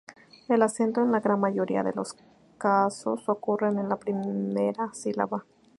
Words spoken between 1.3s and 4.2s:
mayoría de los casos ocurre en la